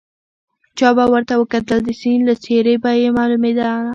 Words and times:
چا 0.77 0.89
به 0.97 1.05
ورته 1.13 1.33
وکتل 1.37 1.79
د 1.83 1.89
سید 2.01 2.19
له 2.27 2.33
څېرې 2.43 2.75
به 2.83 2.91
یې 3.01 3.09
معلومېدله. 3.17 3.75